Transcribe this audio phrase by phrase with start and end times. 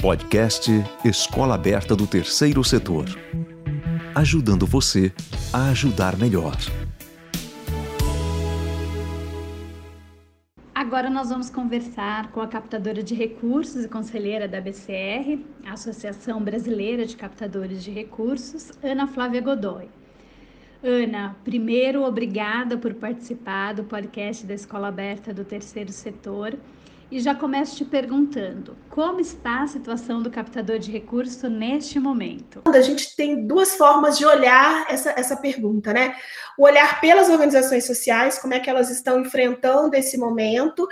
[0.00, 0.70] Podcast
[1.04, 3.06] Escola Aberta do Terceiro Setor.
[4.14, 5.12] Ajudando você
[5.52, 6.54] a ajudar melhor.
[10.72, 16.40] Agora nós vamos conversar com a captadora de recursos e conselheira da BCR, a Associação
[16.40, 19.88] Brasileira de Captadores de Recursos, Ana Flávia Godoy.
[20.80, 26.56] Ana, primeiro, obrigada por participar do podcast da Escola Aberta do Terceiro Setor
[27.10, 32.62] e já começo te perguntando: como está a situação do captador de recurso neste momento?
[32.66, 36.14] A gente tem duas formas de olhar essa, essa pergunta, né?
[36.58, 40.86] O olhar pelas organizações sociais, como é que elas estão enfrentando esse momento,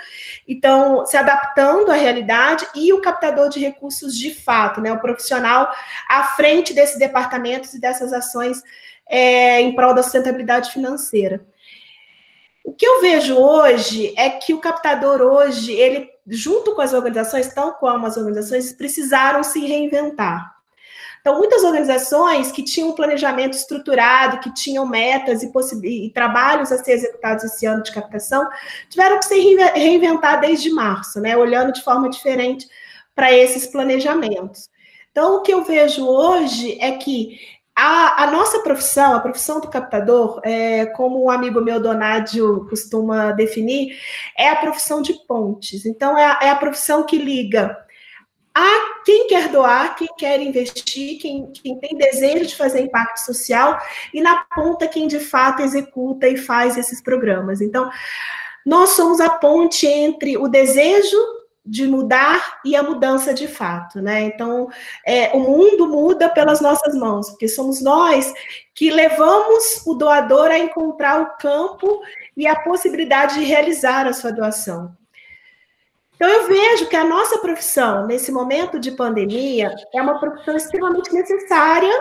[0.47, 4.93] então se adaptando à realidade, e o captador de recursos de fato, né?
[4.93, 5.71] O profissional
[6.09, 8.63] à frente desses departamentos e dessas ações
[9.09, 11.47] é, em prol da sustentabilidade financeira.
[12.67, 17.55] O que eu vejo hoje é que o captador hoje, ele, junto com as organizações,
[17.55, 20.53] tal como as organizações, precisaram se reinventar.
[21.21, 25.53] Então, muitas organizações que tinham um planejamento estruturado, que tinham metas e,
[25.85, 28.49] e, trabalhos a ser executados esse ano de captação,
[28.91, 31.37] tiveram que se reinventar desde março, né?
[31.37, 32.69] Olhando de forma diferente
[33.15, 34.69] para esses planejamentos.
[35.13, 37.39] Então, o que eu vejo hoje é que
[37.77, 43.33] a, a, nossa profissão, a profissão do captador, é, como um amigo meu, Donádio, costuma
[43.33, 43.99] definir,
[44.37, 45.85] é a profissão de pontes.
[45.85, 47.77] Então, é a, é a profissão que liga
[48.55, 53.79] a quem quer doar, quem quer investir, quem, quem, tem desejo de fazer impacto social,
[54.15, 57.61] e na ponta quem de fato executa e faz esses programas.
[57.61, 57.91] Então,
[58.65, 61.19] nós somos a ponte entre o desejo
[61.67, 64.23] de mudar e a mudança de fato, né?
[64.23, 64.69] Então,
[65.05, 68.33] é, o mundo muda pelas nossas mãos, porque somos nós
[68.73, 72.01] que levamos o doador a encontrar o campo
[72.37, 74.97] e a possibilidade de realizar a sua doação.
[76.15, 81.13] Então, eu vejo que a nossa profissão, nesse momento de pandemia, é uma profissão extremamente
[81.13, 81.93] necessária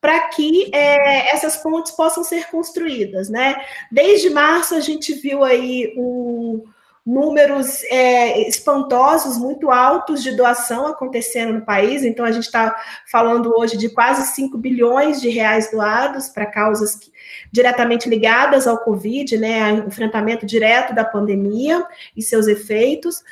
[0.00, 3.56] para que é, essas pontes possam ser construídas, né?
[3.90, 6.62] Desde março, a gente viu aí um
[7.08, 12.04] números é, espantosos, muito altos de doação acontecendo no país.
[12.04, 12.76] Então, a gente está
[13.10, 17.10] falando hoje de quase 5 bilhões de reais doados para causas que,
[17.50, 21.82] diretamente ligadas ao Covid, né, enfrentamento direto da pandemia
[22.14, 23.24] e seus efeitos.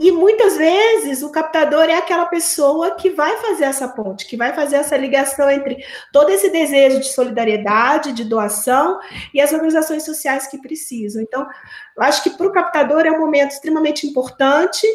[0.00, 4.54] E muitas vezes o captador é aquela pessoa que vai fazer essa ponte, que vai
[4.54, 8.98] fazer essa ligação entre todo esse desejo de solidariedade, de doação
[9.34, 11.20] e as organizações sociais que precisam.
[11.20, 11.46] Então,
[11.94, 14.86] eu acho que para o captador é um momento extremamente importante,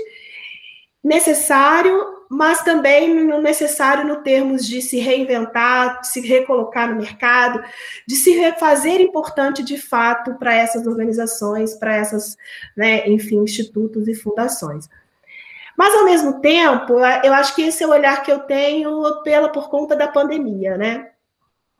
[1.03, 7.63] necessário, mas também necessário no termos de se reinventar, se recolocar no mercado,
[8.08, 12.36] de se refazer importante de fato para essas organizações, para essas,
[12.75, 14.90] né, enfim, institutos e fundações.
[15.78, 16.94] Mas ao mesmo tempo,
[17.24, 20.78] eu acho que esse é o olhar que eu tenho pela por conta da pandemia,
[20.78, 21.12] né?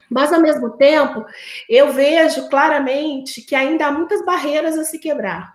[0.10, 1.26] Mas ao mesmo tempo,
[1.70, 5.55] eu vejo claramente que ainda há muitas barreiras a se quebrar.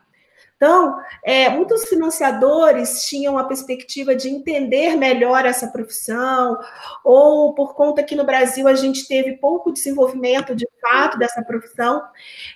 [0.60, 6.58] Então, é, muitos financiadores tinham a perspectiva de entender melhor essa profissão,
[7.02, 12.02] ou por conta que no Brasil a gente teve pouco desenvolvimento de fato dessa profissão,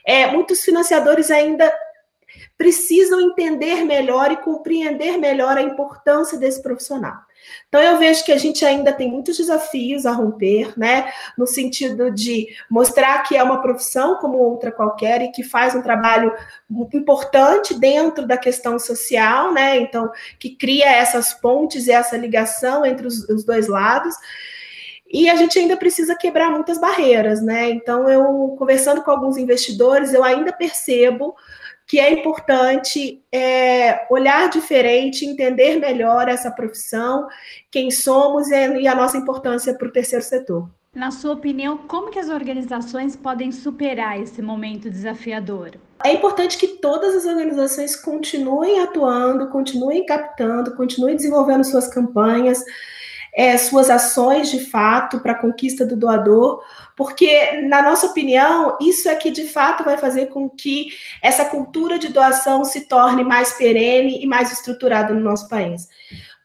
[0.04, 1.74] é, muitos financiadores ainda
[2.56, 7.16] precisam entender melhor e compreender melhor a importância desse profissional.
[7.68, 11.12] Então, eu vejo que a gente ainda tem muitos desafios a romper, né?
[11.36, 15.82] No sentido de mostrar que é uma profissão como outra qualquer e que faz um
[15.82, 16.32] trabalho
[16.92, 19.76] importante dentro da questão social, né?
[19.78, 24.14] Então, que cria essas pontes e essa ligação entre os, os dois lados.
[25.12, 27.70] E a gente ainda precisa quebrar muitas barreiras, né?
[27.70, 31.36] Então, eu conversando com alguns investidores, eu ainda percebo
[31.86, 37.28] que é importante é, olhar diferente, entender melhor essa profissão,
[37.70, 40.68] quem somos e a nossa importância para o terceiro setor.
[40.94, 45.72] Na sua opinião, como que as organizações podem superar esse momento desafiador?
[46.04, 52.62] É importante que todas as organizações continuem atuando, continuem captando, continuem desenvolvendo suas campanhas,
[53.34, 56.62] é, suas ações de fato para a conquista do doador,
[56.96, 60.88] porque, na nossa opinião, isso é que de fato vai fazer com que
[61.20, 65.88] essa cultura de doação se torne mais perene e mais estruturada no nosso país.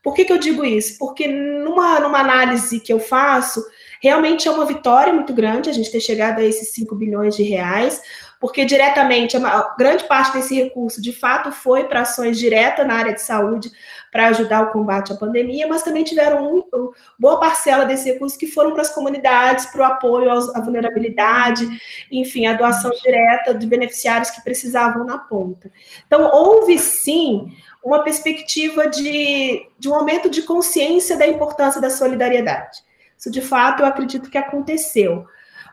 [0.02, 0.98] Por que, que eu digo isso?
[0.98, 3.64] Porque numa, numa análise que eu faço,
[4.02, 7.44] realmente é uma vitória muito grande a gente ter chegado a esses 5 bilhões de
[7.44, 8.02] reais,
[8.40, 13.14] porque diretamente, a grande parte desse recurso, de fato, foi para ações diretas na área
[13.14, 13.70] de saúde,
[14.12, 18.48] para ajudar o combate à pandemia, mas também tiveram um, boa parcela desses recursos que
[18.48, 21.68] foram para as comunidades, para o apoio à vulnerabilidade,
[22.10, 25.70] enfim, a doação direta de beneficiários que precisavam na ponta.
[26.08, 27.52] Então, houve sim
[27.84, 32.80] uma perspectiva de, de um aumento de consciência da importância da solidariedade.
[33.18, 35.28] Isso, de fato, eu acredito que aconteceu.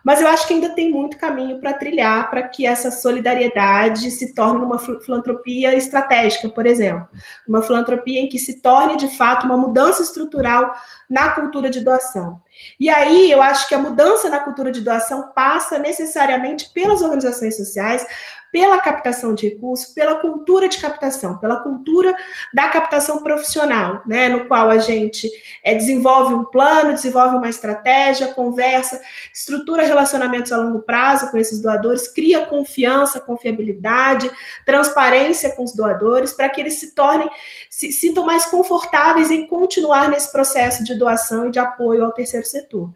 [0.07, 4.33] Mas eu acho que ainda tem muito caminho para trilhar para que essa solidariedade se
[4.33, 7.09] torne uma filantropia estratégica, por exemplo.
[7.45, 10.77] Uma filantropia em que se torne, de fato, uma mudança estrutural
[11.11, 12.41] na cultura de doação.
[12.79, 17.57] E aí eu acho que a mudança na cultura de doação passa necessariamente pelas organizações
[17.57, 18.07] sociais,
[18.53, 22.15] pela captação de recursos, pela cultura de captação, pela cultura
[22.55, 25.31] da captação profissional, né, no qual a gente
[25.63, 29.01] é, desenvolve um plano, desenvolve uma estratégia, conversa,
[29.33, 34.31] estrutura relacionamentos a longo prazo com esses doadores, cria confiança, confiabilidade,
[34.65, 37.29] transparência com os doadores, para que eles se tornem,
[37.69, 42.47] se sintam mais confortáveis em continuar nesse processo de doação e de apoio ao terceiro
[42.47, 42.91] setor.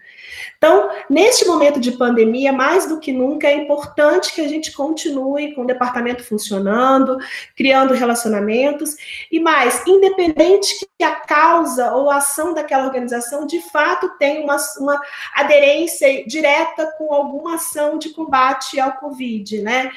[0.57, 5.55] Então, neste momento de pandemia, mais do que nunca, é importante que a gente continue
[5.55, 7.17] com o departamento funcionando,
[7.57, 8.97] criando relacionamentos,
[9.31, 14.57] e mais, independente que a causa ou a ação daquela organização de fato tenha uma,
[14.79, 15.01] uma
[15.35, 19.91] aderência direta com alguma ação de combate ao Covid, né?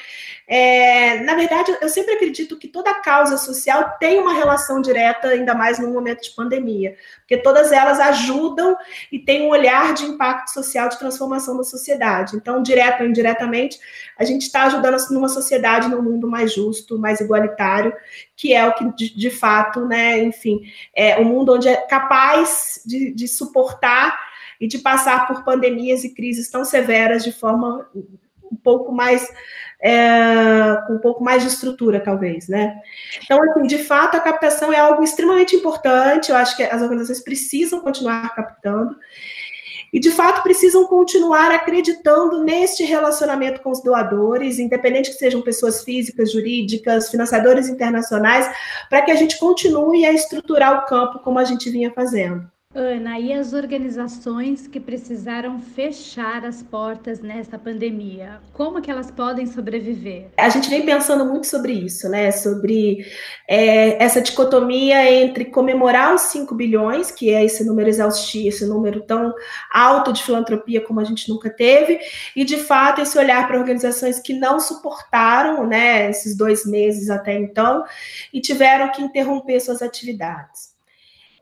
[0.46, 5.54] É, na verdade, eu sempre acredito que toda causa social tem uma relação direta, ainda
[5.54, 8.76] mais no momento de pandemia, porque todas elas ajudam
[9.10, 12.36] e têm um olhar de impacto social, de transformação da sociedade.
[12.36, 13.78] Então, direto ou indiretamente,
[14.18, 17.92] a gente está ajudando numa sociedade, num mundo mais justo, mais igualitário,
[18.36, 20.60] que é o que, de, de fato, né, enfim,
[20.94, 24.18] é um mundo onde é capaz de, de suportar
[24.60, 29.28] e de passar por pandemias e crises tão severas de forma um pouco mais
[29.84, 32.80] é, um pouco mais de estrutura, talvez, né?
[33.22, 36.30] Então, assim, de fato, a captação é algo extremamente importante.
[36.30, 38.96] Eu acho que as organizações precisam continuar captando
[39.94, 45.84] e, de fato, precisam continuar acreditando neste relacionamento com os doadores, independente que sejam pessoas
[45.84, 48.50] físicas, jurídicas, financiadores internacionais,
[48.90, 52.44] para que a gente continue a estruturar o campo como a gente vinha fazendo.
[52.74, 59.46] Ana, e as organizações que precisaram fechar as portas nessa pandemia, como que elas podem
[59.46, 60.26] sobreviver?
[60.36, 62.32] A gente vem pensando muito sobre isso, né?
[62.32, 63.06] Sobre
[63.48, 69.02] é, essa dicotomia entre comemorar os 5 bilhões, que é esse número exaustivo, esse número
[69.02, 69.32] tão
[69.72, 72.00] alto de filantropia como a gente nunca teve,
[72.34, 77.38] e de fato esse olhar para organizações que não suportaram, né, esses dois meses até
[77.38, 77.84] então,
[78.32, 80.73] e tiveram que interromper suas atividades.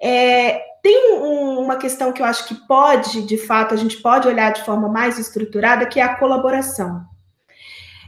[0.02, 4.26] É, tem um, uma questão que eu acho que pode, de fato, a gente pode
[4.26, 7.06] olhar de forma mais estruturada, que é a colaboração.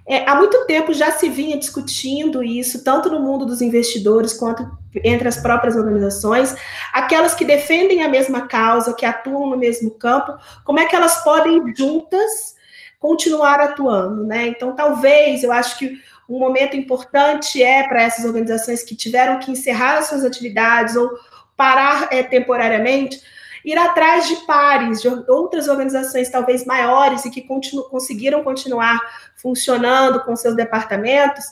[0.07, 4.69] É, há muito tempo já se vinha discutindo isso, tanto no mundo dos investidores quanto
[5.03, 6.55] entre as próprias organizações,
[6.93, 11.23] aquelas que defendem a mesma causa, que atuam no mesmo campo, como é que elas
[11.25, 12.55] podem juntas
[12.99, 14.47] continuar atuando, né?
[14.49, 15.99] Então, talvez, eu acho que
[16.29, 21.11] um momento importante é para essas organizações que tiveram que encerrar as suas atividades ou
[21.57, 23.21] parar é, temporariamente,
[23.65, 29.01] ir atrás de pares, de outras organizações talvez maiores e que continu conseguiram continuar
[29.37, 31.45] funcionando com seus departamentos,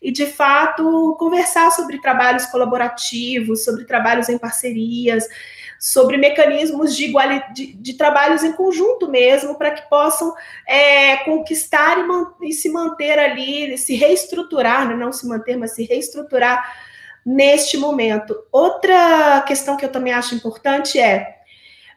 [0.00, 5.26] e de fato conversar sobre trabalhos colaborativos, sobre trabalhos em parcerias,
[5.78, 7.12] sobre mecanismos de,
[7.52, 10.34] de, de trabalhos em conjunto mesmo, para que possam
[10.66, 14.94] é, conquistar e, e, se manter ali, se reestruturar, né?
[14.94, 16.64] não se manter, mas se reestruturar
[17.26, 18.36] neste momento.
[18.52, 21.40] Outra questão que eu também acho importante é,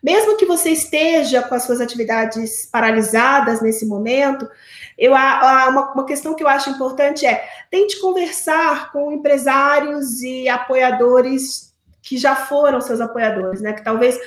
[0.02, 4.50] mesmo que você esteja com as suas atividades paralisadas nesse momento,
[4.98, 11.70] eu, uma, uma questão que eu acho importante é tente conversar com empresários e apoiadores
[12.02, 13.74] que já foram seus apoiadores, né?
[13.74, 14.18] Que talvez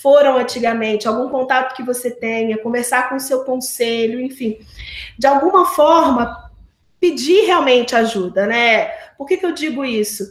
[0.00, 4.58] foram antigamente, algum contato que você tenha, conversar com o seu conselho, enfim,
[5.18, 6.50] de alguma forma
[7.00, 8.86] pedir realmente ajuda, né?
[9.18, 10.30] Por que, que eu digo isso?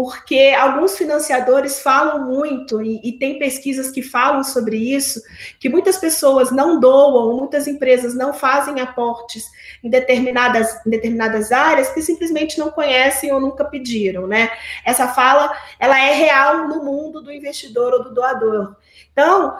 [0.00, 5.20] Porque alguns financiadores falam muito, e, e, tem pesquisas que falam sobre isso,
[5.58, 9.46] que muitas pessoas não doam, muitas empresas não fazem aportes
[9.82, 14.52] em determinadas, em determinadas áreas que simplesmente não conhecem ou nunca pediram, né?
[14.84, 18.76] Essa fala, ela é real no mundo do investidor ou do doador.
[19.10, 19.58] Então,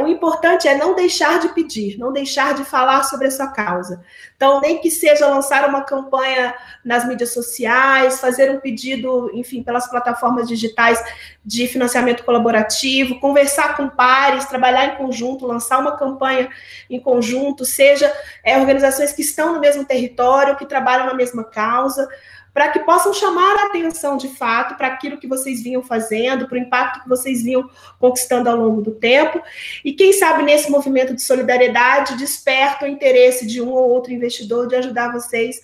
[0.00, 4.02] o importante é não deixar de pedir, não deixar de falar sobre a sua causa.
[4.34, 9.88] Então, nem que seja lançar uma campanha nas mídias sociais, fazer um pedido, enfim, pelas
[9.88, 11.02] plataformas digitais
[11.44, 16.48] de financiamento colaborativo, conversar com pares, trabalhar em conjunto, lançar uma campanha
[16.90, 18.12] em conjunto, seja
[18.42, 22.08] é, organizações que estão no mesmo território, que trabalham na mesma causa,
[22.56, 26.54] para que possam chamar a atenção de fato para aquilo que vocês vinham fazendo, para
[26.56, 27.68] o impacto que vocês vinham
[28.00, 29.42] conquistando ao longo do tempo.
[29.84, 34.68] E quem sabe nesse movimento de solidariedade desperta o interesse de um ou outro investidor
[34.68, 35.60] de ajudar vocês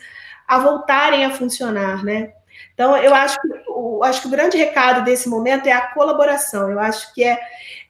[0.46, 2.34] a voltarem a funcionar, né?
[2.75, 6.70] Então, eu acho que, eu acho que o grande recado desse momento é a colaboração.
[6.70, 7.40] Eu acho que é,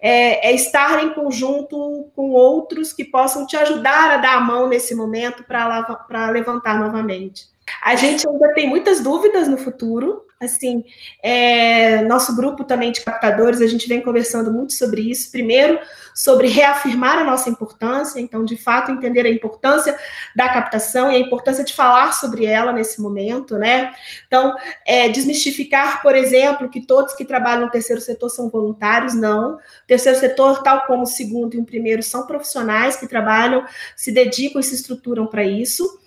[0.01, 4.69] é, é estar em conjunto com outros que possam te ajudar a dar a mão
[4.69, 7.52] nesse momento para levantar novamente.
[7.83, 10.85] A gente ainda tem muitas dúvidas no futuro, assim,
[11.23, 15.31] é, nosso grupo também de captadores, a gente vem conversando muito sobre isso.
[15.31, 15.79] Primeiro,
[16.15, 19.97] sobre reafirmar a nossa importância, então, de fato, entender a importância
[20.35, 23.93] da captação e a importância de falar sobre ela nesse momento, né?
[24.27, 24.55] Então,
[24.87, 29.55] é, desmistificar, por exemplo, que todos que trabalham no terceiro setor são voluntários, não.
[29.55, 33.65] O terceiro setor, tal como o segundo e o primeiro, são profissionais que trabalham,
[33.97, 36.01] se dedicam e se estruturam para isso.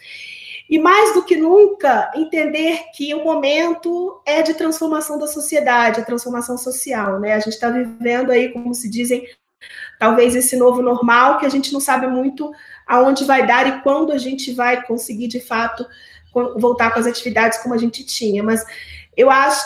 [0.69, 6.05] E mais do que nunca, entender que o momento é de transformação da sociedade, a
[6.05, 7.33] transformação social, né?
[7.33, 9.27] A gente está vivendo aí, como se dizem,
[9.99, 12.51] talvez esse novo normal que a gente não sabe muito
[12.87, 15.85] aonde vai dar e quando a gente vai conseguir de fato
[16.57, 18.65] voltar com as atividades como a gente tinha, mas
[19.15, 19.65] eu acho,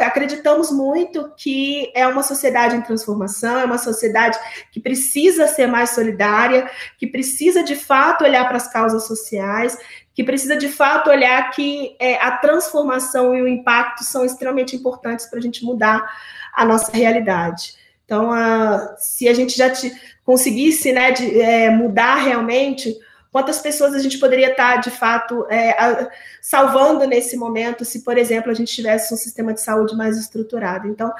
[0.00, 4.38] acreditamos muito que é uma sociedade em transformação, é uma sociedade
[4.70, 9.78] que precisa ser mais solidária, que precisa de fato olhar para as causas sociais,
[10.20, 15.24] que precisa de fato olhar que é, a transformação e o impacto são extremamente importantes
[15.24, 16.06] para a gente mudar
[16.52, 17.72] a nossa realidade.
[18.04, 19.90] Então, a, se a gente já te,
[20.22, 22.94] conseguisse né, de, é, mudar realmente,
[23.32, 26.10] quantas pessoas a gente poderia estar, de fato, é, a,
[26.42, 30.86] salvando nesse momento, se, por exemplo, a gente tivesse um sistema de saúde mais estruturado.
[30.86, 31.10] Então,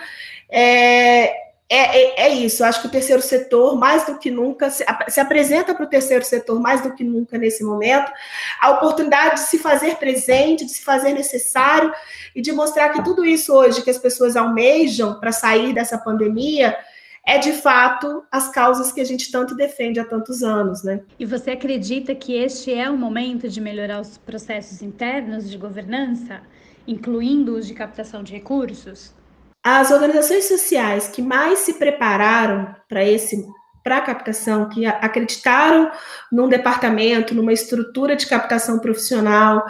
[0.51, 1.33] é,
[1.73, 4.85] é, é, é, isso, eu acho que o terceiro setor, mais do que nunca, se,
[5.09, 8.11] se apresenta para o terceiro setor mais do que nunca nesse momento,
[8.61, 11.93] a oportunidade de se fazer presente, de se fazer necessário
[12.35, 16.77] e de mostrar que tudo isso hoje que as pessoas almejam para sair dessa pandemia
[17.25, 21.01] é de fato as causas que a gente tanto defende há tantos anos, né?
[21.21, 26.41] E você acredita que este é o momento de melhorar os processos internos de governança,
[26.85, 29.15] incluindo os de captação de recursos?
[29.63, 33.47] As organizações sociais que mais se prepararam para esse
[33.83, 35.91] para a captação, que acreditaram
[36.31, 39.65] num departamento, numa estrutura de captação profissional,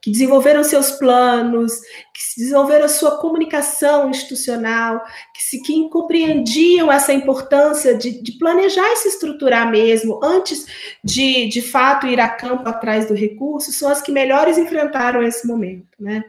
[0.00, 1.80] que desenvolveram seus planos,
[2.14, 5.04] que desenvolveram a sua comunicação institucional,
[5.34, 10.66] que se que compreendiam essa importância de, de, planejar e se estruturar mesmo antes
[11.04, 15.46] de, de fato, ir a campo atrás do recurso, são as que melhores enfrentaram esse
[15.46, 16.24] momento, né?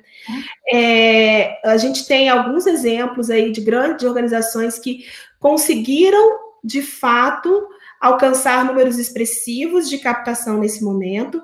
[0.69, 5.05] É, a gente tem alguns exemplos aí de grandes organizações que
[5.39, 7.67] conseguiram, de fato,
[8.01, 11.41] alcançar números expressivos de captação nesse momento,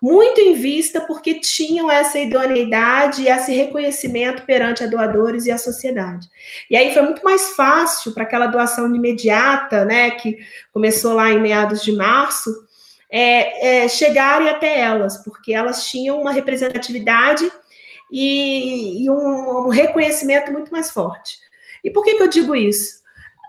[0.00, 5.58] muito em vista porque tinham essa idoneidade e esse reconhecimento perante a doadores e a
[5.58, 6.28] sociedade.
[6.70, 10.38] E aí foi muito mais fácil para aquela doação imediata, né, que
[10.72, 12.50] começou lá em meados de março,
[13.10, 17.50] é, é, chegarem até elas, porque elas tinham uma representatividade
[18.10, 21.38] e, e um, um, reconhecimento muito mais forte.
[21.82, 22.98] E por que, que eu digo isso?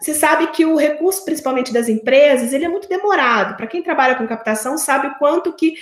[0.02, 3.58] Você sabe que o recurso, principalmente das empresas, ele é muito demorado.
[3.58, 5.76] Para quem trabalha com captação, sabe o quanto que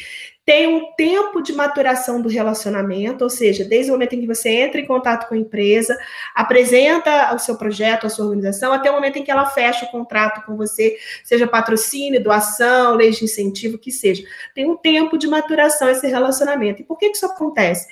[0.48, 4.48] tem um tempo de maturação do relacionamento, ou seja, desde o momento em que você
[4.48, 6.00] entra em contato com a empresa,
[6.34, 9.89] apresenta o seu projeto, a sua organização, até o momento em que ela fecha o
[9.89, 14.24] contrato com você, seja patrocínio, doação, lei de incentivo, que seja.
[14.56, 16.82] Tem um tempo de maturação esse relacionamento.
[16.82, 17.86] E por que, que isso acontece?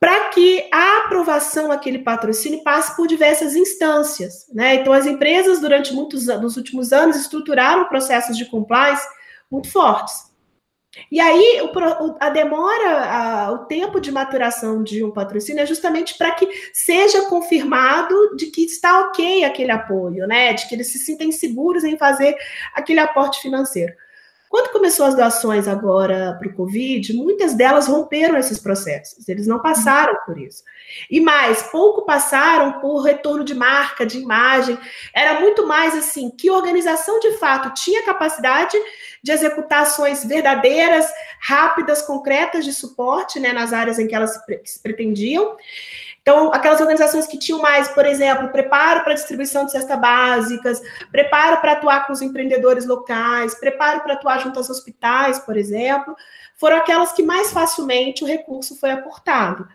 [0.00, 4.48] para que a aprovação daquele patrocínio passe por diversas instâncias.
[4.52, 4.74] Né?
[4.74, 9.06] Então, as empresas, durante muitos nos últimos anos, estruturaram processos de compliance
[9.48, 10.31] muito fortes.
[11.10, 16.18] E aí, o, a demora, a, o tempo de maturação de um patrocínio é justamente
[16.18, 20.52] para que seja confirmado de que está ok aquele apoio, né?
[20.52, 22.36] De que eles se sentem seguros em fazer
[22.74, 23.94] aquele aporte financeiro.
[24.52, 29.62] Quando começou as doações agora para o Covid, muitas delas romperam esses processos, eles não
[29.62, 30.62] passaram por isso.
[31.10, 34.78] E mais, pouco passaram por retorno de marca, de imagem.
[35.14, 38.76] Era muito mais assim, que organização de fato tinha capacidade
[39.22, 44.82] de executar ações verdadeiras, rápidas, concretas de suporte né, nas áreas em que elas se
[44.82, 45.56] pretendiam.
[46.22, 51.60] Então, aquelas organizações que tinham mais, por exemplo, preparo para distribuição de cestas básicas, preparo
[51.60, 56.16] para atuar com os empreendedores locais, preparo para atuar junto aos hospitais, por exemplo,
[56.56, 59.66] foram aquelas que mais facilmente o recurso foi aportado.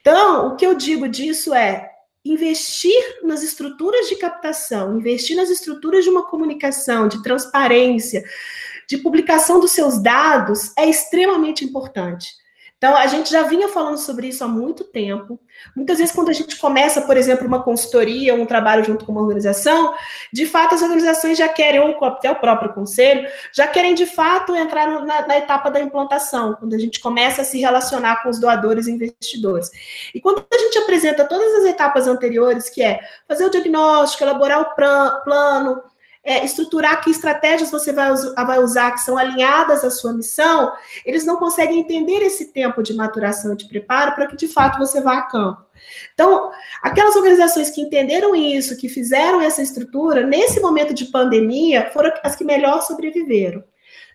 [0.00, 1.90] Então, o que eu digo disso é
[2.24, 8.24] investir nas estruturas de captação, investir nas estruturas de uma comunicação, de transparência,
[8.88, 12.34] de publicação dos seus dados é extremamente importante.
[12.80, 15.38] Então, a gente já vinha falando sobre isso há muito tempo.
[15.76, 19.20] Muitas vezes, quando a gente começa, por exemplo, uma consultoria, um trabalho junto com uma
[19.20, 19.94] organização,
[20.32, 24.56] de fato, as organizações já querem, ou até o próprio conselho, já querem, de fato,
[24.56, 28.40] entrar na, na etapa da implantação, quando a gente começa a se relacionar com os
[28.40, 29.70] doadores e investidores.
[30.14, 34.58] E quando a gente apresenta todas as etapas anteriores, que é fazer o diagnóstico, elaborar
[34.58, 34.74] o
[35.22, 35.82] plano,
[36.30, 40.72] é, estruturar que estratégias você vai, vai usar que são alinhadas à sua missão,
[41.04, 44.78] eles não conseguem entender esse tempo de maturação e de preparo para que de fato
[44.78, 45.60] você vá a campo.
[46.14, 46.52] Então,
[46.84, 52.36] aquelas organizações que entenderam isso, que fizeram essa estrutura, nesse momento de pandemia, foram as
[52.36, 53.64] que melhor sobreviveram.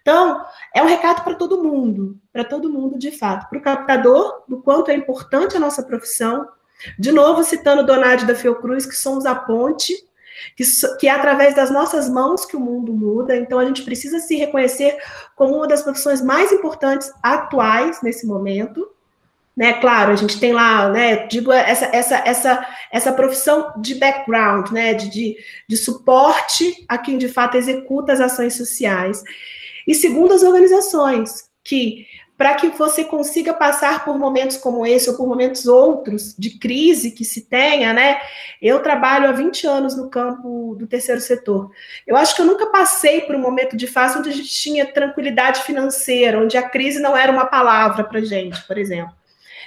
[0.01, 0.41] Então,
[0.73, 4.61] é um recado para todo mundo, para todo mundo de fato, para o captador, do
[4.61, 6.47] quanto é importante a nossa profissão.
[6.97, 9.93] De novo, citando Donade da Fiocruz, que somos a ponte
[10.55, 10.63] que,
[10.99, 14.35] que é através das nossas mãos que o mundo muda, então a gente precisa se
[14.35, 14.97] reconhecer
[15.35, 18.89] como uma das profissões mais importantes atuais nesse momento.
[19.55, 24.69] Né, claro, a gente tem lá, né, digo, essa, essa, essa, essa profissão de background,
[24.69, 29.23] né, de, de, de suporte a quem de fato executa as ações sociais.
[29.87, 32.05] E segundo as organizações, que
[32.37, 37.11] para que você consiga passar por momentos como esse ou por momentos outros de crise
[37.11, 38.19] que se tenha, né?
[38.61, 41.71] Eu trabalho há 20 anos no campo do terceiro setor.
[42.05, 44.85] Eu acho que eu nunca passei por um momento de fase onde a gente tinha
[44.85, 49.13] tranquilidade financeira, onde a crise não era uma palavra para gente, por exemplo.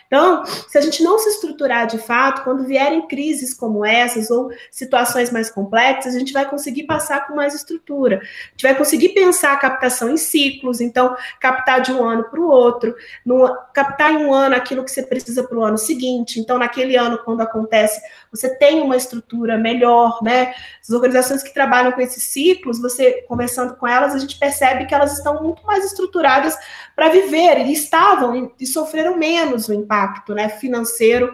[0.09, 4.51] Então, se a gente não se estruturar de fato, quando vierem crises como essas ou
[4.71, 8.17] situações mais complexas, a gente vai conseguir passar com mais estrutura.
[8.17, 12.41] A gente vai conseguir pensar a captação em ciclos, então, captar de um ano para
[12.41, 16.41] o outro, no, captar em um ano aquilo que você precisa para o ano seguinte.
[16.41, 18.01] Então, naquele ano, quando acontece,
[18.33, 20.55] você tem uma estrutura melhor, né?
[20.81, 24.95] As organizações que trabalham com esses ciclos, você conversando com elas, a gente percebe que
[24.95, 26.57] elas estão muito mais estruturadas
[26.97, 29.98] para viver, e estavam e, e sofreram menos o impacto
[30.35, 31.33] né, financeiro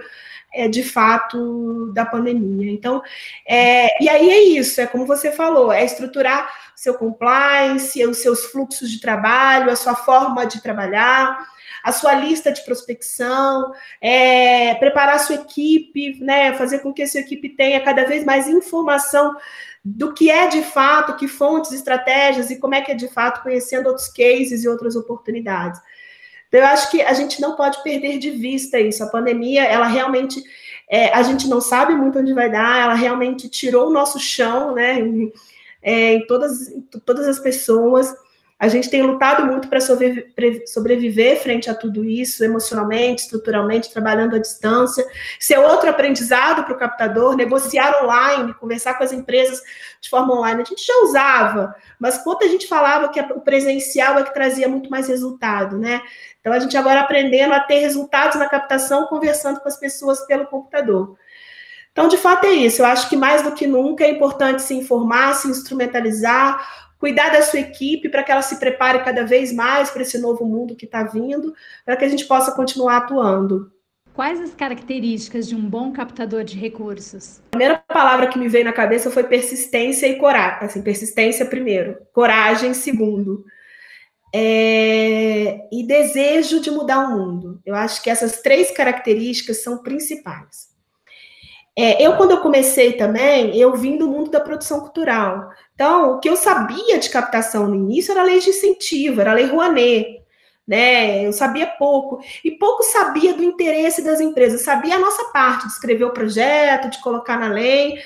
[0.54, 2.70] é, de fato da pandemia.
[2.70, 3.02] Então,
[3.46, 8.46] é, e aí é isso, é como você falou, é estruturar seu compliance, os seus
[8.46, 11.44] fluxos de trabalho, a sua forma de trabalhar,
[11.82, 17.20] a sua lista de prospecção, é, preparar sua equipe, né, fazer com que a sua
[17.20, 19.34] equipe tenha cada vez mais informação
[19.84, 23.42] do que é de fato, que fontes, estratégias e como é que é de fato
[23.42, 25.78] conhecendo outros cases e outras oportunidades.
[26.54, 29.02] Então, eu acho que a gente não pode perder de vista isso.
[29.02, 30.40] A pandemia, ela realmente,
[30.88, 34.72] é, a gente não sabe muito onde vai dar, ela realmente tirou o nosso chão,
[34.72, 35.00] né,
[35.82, 38.14] é, em todas, em todas as pessoas.
[38.64, 44.38] A gente tem lutado muito para sobreviver frente a tudo isso, emocionalmente, estruturalmente, trabalhando à
[44.38, 45.06] distância.
[45.38, 49.60] Isso é outro aprendizado para o captador, negociar online, conversar com as empresas
[50.00, 50.62] de forma online.
[50.62, 54.66] A gente já usava, mas quando a gente falava que o presencial é que trazia
[54.66, 56.00] muito mais resultado, né?
[56.40, 60.46] Então a gente agora aprendendo a ter resultados na captação, conversando com as pessoas pelo
[60.46, 61.18] computador.
[61.92, 62.80] Então, de fato, é isso.
[62.80, 67.42] Eu acho que mais do que nunca é importante se informar, se instrumentalizar, cuidar da
[67.42, 70.86] sua equipe para que ela se prepare cada vez mais para esse novo mundo que
[70.86, 73.70] está vindo, para que a gente possa continuar atuando.
[74.14, 77.42] Quais as características de um bom captador de recursos?
[77.48, 80.66] A primeira palavra que me veio na cabeça foi persistência e coragem.
[80.66, 83.44] Assim, persistência primeiro, coragem segundo.
[84.34, 85.60] É...
[85.70, 87.60] e desejo de mudar o mundo.
[87.66, 90.73] Eu acho que essas três características são principais.
[91.76, 95.50] É, eu, quando eu comecei também, eu vim do mundo da produção cultural.
[95.74, 99.32] Então, o que eu sabia de captação no início era a lei de incentivo, era
[99.32, 100.22] a lei Rouanet,
[100.66, 101.26] né?
[101.26, 102.20] Eu sabia pouco.
[102.44, 104.62] E pouco sabia do interesse das empresas.
[104.62, 107.98] sabia a nossa parte de escrever o projeto, de colocar na lei,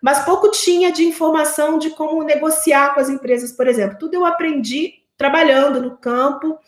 [0.00, 3.98] mas pouco tinha de informação de como negociar com as empresas, por exemplo.
[3.98, 6.58] Tudo eu aprendi trabalhando no campo,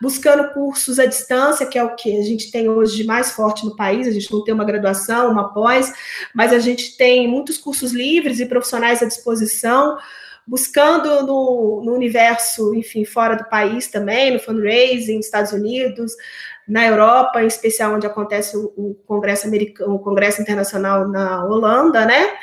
[0.00, 3.64] buscando cursos à distância, que é o que a gente tem hoje de mais forte
[3.64, 4.06] no país.
[4.06, 5.92] A gente não tem uma graduação, uma pós,
[6.34, 9.96] mas a gente tem muitos cursos livres e profissionais à disposição,
[10.46, 16.12] buscando no, no universo, enfim, fora do país também, no fundraising, nos Estados Unidos,
[16.68, 22.04] na Europa, em especial onde acontece o, o Congresso Americano, o Congresso Internacional na Holanda,
[22.04, 22.34] né?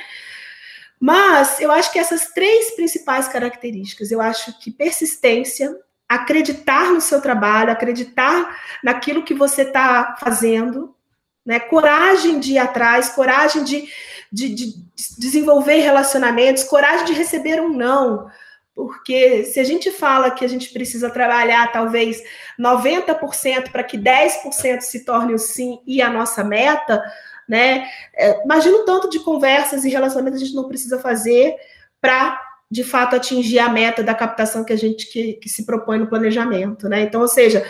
[1.01, 5.75] Mas eu acho que essas três principais características, eu acho que persistência,
[6.07, 10.95] acreditar no seu trabalho, acreditar naquilo que você está fazendo,
[11.43, 11.59] né?
[11.59, 13.89] coragem de ir atrás, coragem de,
[14.31, 14.75] de, de
[15.17, 18.29] desenvolver relacionamentos, coragem de receber um não.
[18.75, 22.21] Porque se a gente fala que a gente precisa trabalhar talvez
[22.59, 27.03] 90% para que 10% se torne o sim e a nossa meta,
[27.51, 27.85] né?
[28.15, 31.53] É, imagina o tanto de conversas e relacionamentos a gente não precisa fazer
[31.99, 32.39] para
[32.71, 36.07] de fato atingir a meta da captação que a gente que, que, se propõe no
[36.07, 37.01] planejamento, né?
[37.01, 37.67] Então, ou seja,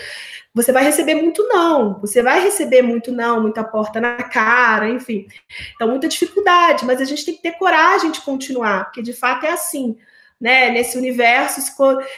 [0.54, 5.26] você vai receber muito não, você vai receber muito não, muita porta na cara, enfim.
[5.74, 9.48] Então, muita dificuldade, mas a gente tem que ter coragem de continuar, porque de fato
[9.48, 9.98] é assim.
[10.39, 11.62] Né, nesse universo,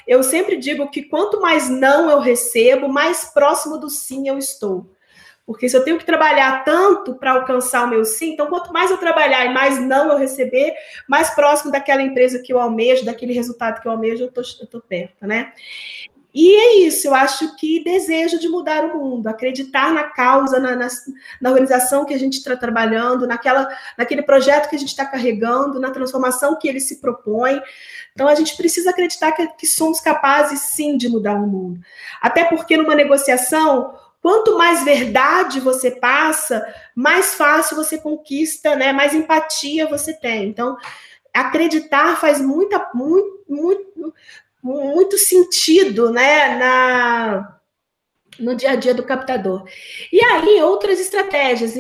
[0.08, 4.90] eu sempre digo que quanto mais não eu recebo, mais próximo do sim eu estou.
[5.46, 8.90] Porque se eu tenho que trabalhar tanto para alcançar o meu sim, então quanto mais
[8.90, 10.74] eu trabalhar e mais não eu receber,
[11.08, 15.28] mais próximo daquela empresa que eu almejo, daquele resultado que eu almejo, eu estou perto,
[15.28, 15.52] né?
[16.34, 20.76] E é isso, eu acho que desejo de mudar o mundo, acreditar na causa, na,
[20.76, 20.88] na,
[21.40, 25.80] na organização que a gente está trabalhando, naquela, naquele projeto que a gente está carregando,
[25.80, 27.62] na transformação que ele se propõe.
[28.14, 31.80] Então, a gente precisa acreditar que, que somos capazes, sim, de mudar o mundo.
[32.20, 33.94] Até porque, numa negociação,
[34.24, 38.94] quanto mais verdade você passa, mais fácil você conquista, né?
[38.94, 40.48] mais empatia você tem.
[40.48, 40.78] Então,
[41.34, 44.14] acreditar faz muita, muito, muito,
[44.64, 47.53] muito sentido né, na,
[48.40, 49.66] no dia a dia do captador.
[50.12, 51.74] E aí, outras estratégias,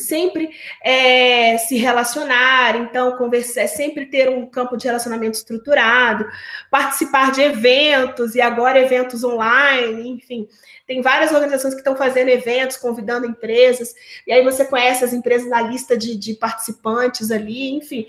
[0.00, 0.50] sempre
[0.82, 6.26] é, se relacionar, então, conversar, sempre ter um campo de relacionamento estruturado,
[6.70, 10.48] participar de eventos, e agora eventos online, enfim.
[10.86, 13.94] Tem várias organizações que estão fazendo eventos, convidando empresas,
[14.26, 18.06] e aí você conhece as empresas na lista de, de participantes ali, enfim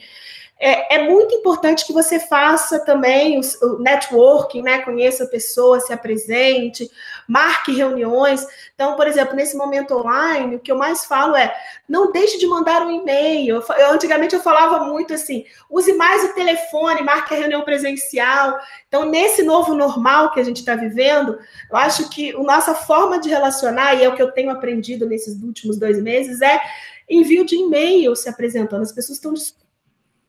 [0.60, 4.80] é, é, muito importante que você faça também o, o, networking, né?
[4.80, 6.90] Conheça a pessoa, se apresente,
[7.28, 8.44] marque reuniões.
[8.74, 11.56] Então, por exemplo, nesse momento online, o que eu mais falo é
[11.88, 13.62] não deixe de mandar um e-mail.
[13.78, 18.58] Eu, antigamente eu falava muito assim: use mais o telefone, marque a reunião presencial.
[18.88, 21.38] Então, nesse novo normal que a gente está vivendo,
[21.70, 25.06] eu acho que a nossa forma de relacionar, e é o que eu tenho aprendido
[25.06, 26.60] nesses últimos dois meses, é
[27.08, 28.82] envio de e-mail se apresentando.
[28.82, 29.34] As pessoas estão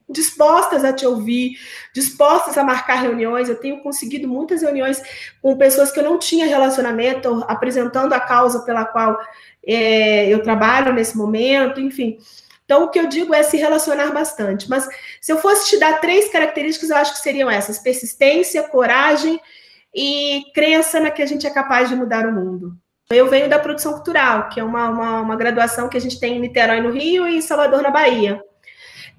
[0.08, 1.58] dispostas a te ouvir,
[1.94, 3.48] dispostas a marcar reuniões.
[3.48, 5.02] Eu tenho conseguido muitas reuniões
[5.42, 9.18] com pessoas que eu não tinha relacionamento, apresentando a causa pela qual
[9.66, 12.18] é, eu trabalho nesse momento, enfim.
[12.64, 14.68] Então, o que eu digo é se relacionar bastante.
[14.68, 14.86] Mas
[15.20, 19.40] se eu fosse te dar três características, eu acho que seriam essas: persistência, coragem
[19.94, 22.76] e crença na que a gente é capaz de mudar o mundo.
[23.10, 26.36] Eu venho da produção cultural, que é uma, uma, uma graduação que a gente tem
[26.36, 28.38] em Niterói, no Rio, e em Salvador, na Bahia.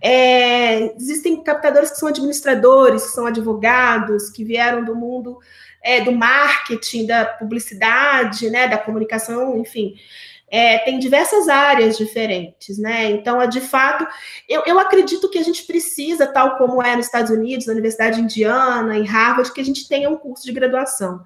[0.01, 5.39] É, existem captadores que são administradores, que são advogados, que vieram do mundo
[5.83, 9.95] é, do marketing, da publicidade, né, da comunicação, enfim.
[10.51, 13.11] É, tem diversas áreas diferentes, né?
[13.11, 14.07] Então, é, de fato,
[14.47, 18.19] eu, eu acredito que a gente precisa, tal como é nos Estados Unidos, na Universidade
[18.19, 21.23] Indiana, em Harvard, que a gente tenha um curso de graduação.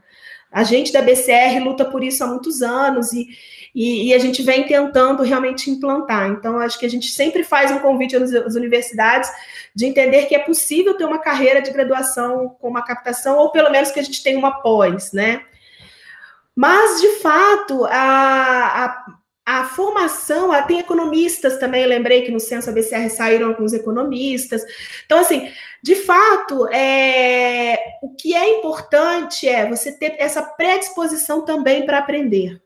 [0.51, 3.27] A gente da BCR luta por isso há muitos anos e,
[3.73, 6.29] e, e, a gente vem tentando realmente implantar.
[6.29, 9.31] Então, acho que a gente sempre faz um convite às universidades
[9.73, 13.71] de entender que é possível ter uma carreira de graduação com uma captação, ou pelo
[13.71, 15.43] menos que a gente tenha uma pós, né?
[16.55, 19.05] Mas, de fato, a, a,
[19.43, 24.62] a formação, tem economistas também, lembrei que no Censo ABCR saíram alguns economistas.
[25.07, 31.88] Então, assim, de fato, é, o que é importante é você ter essa predisposição também
[31.88, 32.62] para aprender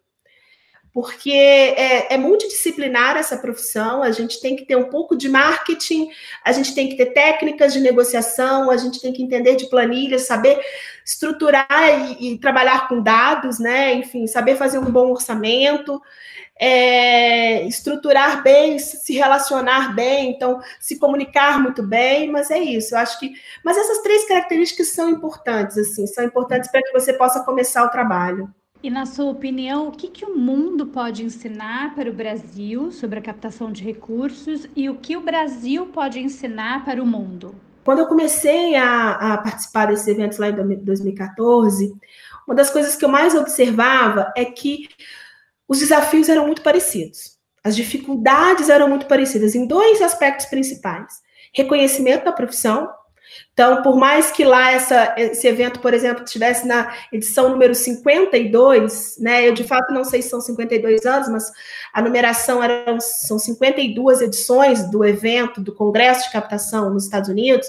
[0.98, 6.10] porque é, é, multidisciplinar essa profissão, a gente tem que ter um pouco de marketing,
[6.44, 10.26] a gente tem que ter técnicas de negociação, a gente tem que entender de planilhas,
[10.26, 10.60] saber
[11.06, 13.94] estruturar e, e trabalhar com dados, né?
[13.94, 16.02] Enfim, saber fazer um bom orçamento,
[16.60, 23.00] é, estruturar bem, se relacionar bem, então se comunicar muito bem, mas é isso, eu
[23.00, 23.34] acho que.
[23.64, 27.90] Mas essas três características são importantes, assim, são importantes para que você possa começar o
[27.92, 28.52] trabalho.
[28.82, 33.18] E na sua opinião, o que, que o mundo pode ensinar para o Brasil sobre
[33.18, 37.56] a captação de recursos e o que o Brasil pode ensinar para o mundo?
[37.84, 41.96] Quando eu comecei a, a participar desses eventos lá em 2014,
[42.46, 44.88] uma das coisas que eu mais observava é que
[45.68, 47.38] os desafios eram muito parecidos.
[47.64, 51.22] As dificuldades eram muito parecidas em dois aspectos principais:
[51.54, 52.88] reconhecimento da profissão
[53.58, 59.18] então, por mais que lá essa, esse evento, por exemplo, estivesse na edição número 52,
[59.20, 59.48] né?
[59.48, 61.52] Eu de fato não sei se são 52 anos, mas
[61.92, 67.68] a numeração eram, são 52 edições do evento, do Congresso de Captação nos Estados Unidos.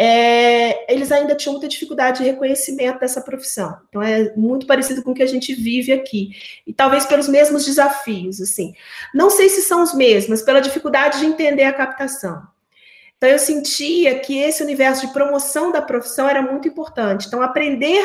[0.00, 3.76] É, eles ainda tinham muita dificuldade de reconhecimento dessa profissão.
[3.88, 6.30] Então é muito parecido com o que a gente vive aqui.
[6.66, 8.72] E talvez pelos mesmos desafios, assim.
[9.14, 12.42] Não sei se são os mesmos, pela dificuldade de entender a captação.
[13.18, 17.26] Então, eu sentia que esse universo de promoção da profissão era muito importante.
[17.26, 18.02] Então, aprender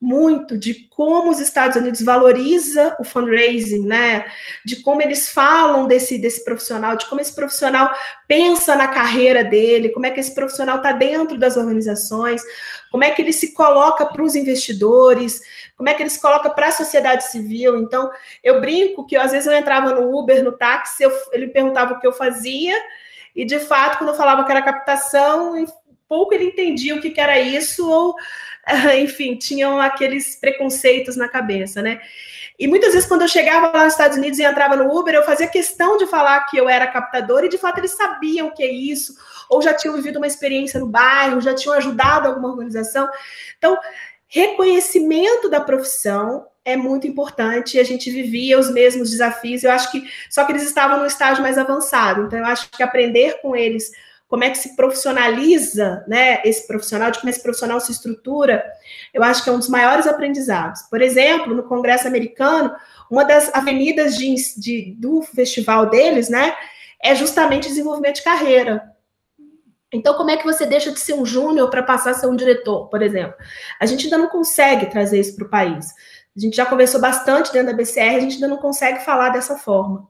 [0.00, 4.24] muito de como os Estados Unidos valoriza o fundraising, né?
[4.64, 7.94] De como eles falam desse, desse profissional, de como esse profissional
[8.26, 12.42] pensa na carreira dele, como é que esse profissional está dentro das organizações,
[12.90, 15.42] como é que ele se coloca para os investidores,
[15.76, 17.76] como é que ele se coloca para a sociedade civil.
[17.76, 18.10] Então,
[18.42, 22.00] eu brinco que às vezes eu entrava no Uber, no táxi, eu, ele perguntava o
[22.00, 22.74] que eu fazia,
[23.34, 25.54] e de fato, quando eu falava que era captação,
[26.08, 28.16] pouco ele entendia o que, era isso, ou
[29.00, 32.00] enfim, tinham aqueles preconceitos na cabeça, né?
[32.58, 35.24] E muitas vezes, quando eu chegava lá nos Estados Unidos e entrava no Uber, eu
[35.24, 38.62] fazia questão de falar que eu era captadora, e de fato eles sabiam o que
[38.62, 39.14] é isso,
[39.48, 43.08] ou já tinham vivido uma experiência no bairro, já tinham ajudado alguma organização.
[43.56, 43.78] Então,
[44.28, 49.64] reconhecimento da profissão é muito importante a gente vivia os mesmos desafios.
[49.64, 52.82] Eu acho que só que eles estavam no estágio mais avançado, então eu acho que
[52.82, 53.90] aprender com eles
[54.30, 58.64] como é que se profissionaliza, né, esse profissional, de como esse profissional se estrutura,
[59.12, 60.82] eu acho que é um dos maiores aprendizados.
[60.82, 62.72] Por exemplo, no Congresso americano,
[63.10, 66.54] uma das avenidas de, de, do festival deles, né,
[67.02, 68.94] é justamente desenvolvimento de carreira.
[69.92, 72.36] Então, como é que você deixa de ser um júnior para passar a ser um
[72.36, 73.34] diretor, por exemplo?
[73.80, 75.86] A gente ainda não consegue trazer isso para o país.
[76.40, 79.58] A gente já conversou bastante dentro da BCR, a gente ainda não consegue falar dessa
[79.58, 80.08] forma.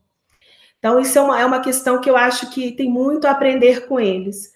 [0.78, 3.86] Então, isso é uma, é uma questão que eu acho que tem muito a aprender
[3.88, 4.52] com eles.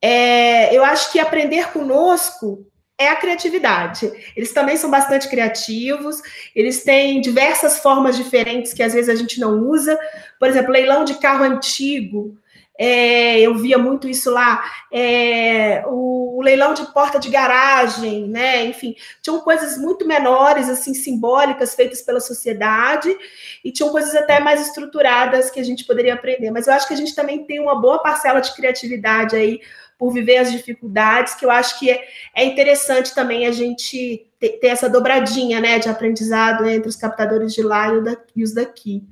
[0.00, 2.64] É, eu acho que aprender conosco
[2.96, 4.12] é a criatividade.
[4.36, 6.22] Eles também são bastante criativos,
[6.54, 9.98] eles têm diversas formas diferentes que às vezes a gente não usa.
[10.38, 12.38] Por exemplo, leilão de carro antigo.
[12.82, 18.64] É, eu via muito isso lá, é, o, o, leilão de porta de garagem, né?
[18.64, 23.14] Enfim, tinham coisas muito menores, assim, simbólicas, feitas pela sociedade,
[23.62, 26.50] e tinham coisas até mais estruturadas que a gente poderia aprender.
[26.50, 29.60] Mas eu acho que a gente também tem uma boa parcela de criatividade aí
[29.98, 32.02] por viver as dificuldades, que eu acho que é,
[32.34, 37.52] é interessante também a gente ter, ter, essa dobradinha, né, de aprendizado entre os captadores
[37.52, 39.04] de lá e, da, e os daqui.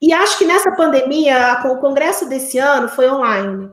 [0.00, 3.70] E acho que nessa pandemia, o congresso desse ano foi online.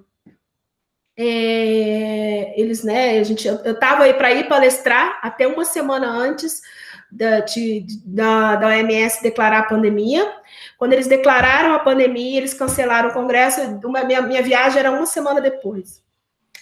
[1.17, 6.61] É, eles, né, a gente, eu estava aí para ir palestrar até uma semana antes
[7.11, 10.29] da, de, da, da OMS declarar a pandemia.
[10.77, 13.61] Quando eles declararam a pandemia, eles cancelaram o congresso.
[13.83, 16.03] Uma, minha, minha viagem era uma semana depois.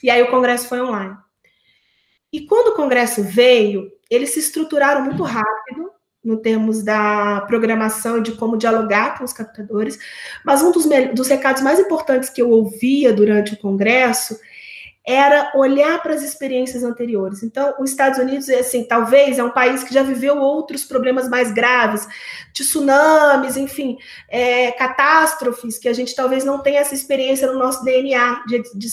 [0.03, 1.15] E aí o congresso foi online.
[2.31, 5.62] E quando o congresso veio, eles se estruturaram muito rápido
[6.23, 9.99] no termos da programação e de como dialogar com os captadores,
[10.45, 14.39] mas um dos, dos recados mais importantes que eu ouvia durante o congresso
[15.05, 17.43] era olhar para as experiências anteriores.
[17.43, 21.51] Então, os Estados Unidos, assim, talvez é um país que já viveu outros problemas mais
[21.51, 22.07] graves,
[22.53, 23.97] de tsunamis, enfim,
[24.29, 28.87] é, catástrofes, que a gente talvez não tenha essa experiência no nosso DNA, de, de,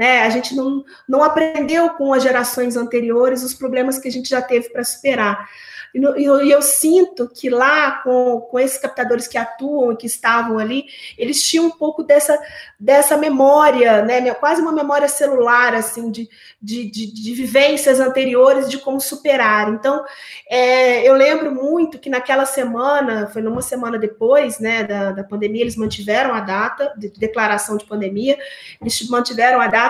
[0.00, 0.22] né?
[0.22, 4.40] A gente não, não aprendeu com as gerações anteriores os problemas que a gente já
[4.40, 5.46] teve para superar.
[5.94, 10.58] E, eu, eu, sinto que lá, com, com esses captadores que atuam e que estavam
[10.58, 10.86] ali,
[11.18, 12.38] eles tinham um pouco dessa,
[12.78, 14.32] dessa memória, né?
[14.34, 16.28] quase uma memória celular, assim, de,
[16.62, 19.68] de, de, de vivências anteriores, de como superar.
[19.68, 20.04] Então,
[20.48, 25.62] é, eu lembro muito que naquela semana, foi numa semana depois né, da, da pandemia,
[25.62, 28.38] eles mantiveram a data de declaração de pandemia,
[28.80, 29.89] eles mantiveram a data,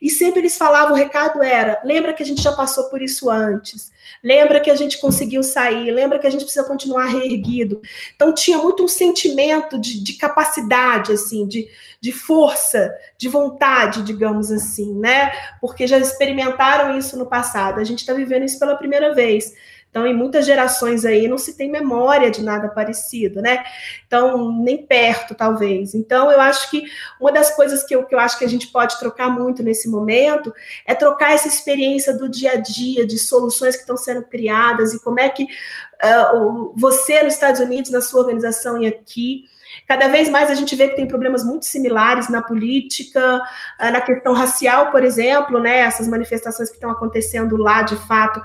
[0.00, 3.30] e sempre eles falavam, o recado era, lembra que a gente já passou por isso
[3.30, 7.80] antes, lembra que a gente conseguiu sair, lembra que a gente precisa continuar reerguido.
[8.14, 11.68] Então tinha muito um sentimento de, de capacidade, assim, de,
[12.00, 15.32] de força, de vontade, digamos assim, né?
[15.60, 17.80] Porque já experimentaram isso no passado.
[17.80, 19.52] A gente está vivendo isso pela primeira vez.
[19.92, 23.62] Então, em muitas gerações aí não se tem memória de nada parecido, né?
[24.06, 25.94] Então, nem perto, talvez.
[25.94, 26.84] Então, eu acho que
[27.20, 29.90] uma das coisas que eu, que eu acho que a gente pode trocar muito nesse
[29.90, 30.50] momento
[30.86, 35.04] é trocar essa experiência do dia a dia, de soluções que estão sendo criadas e
[35.04, 39.44] como é que uh, você nos Estados Unidos, na sua organização e aqui,
[39.86, 43.40] Cada vez mais a gente vê que tem problemas muito similares na política,
[43.78, 45.78] ah, na questão racial, por exemplo, né?
[45.78, 48.40] Essas manifestações que estão acontecendo lá de fato,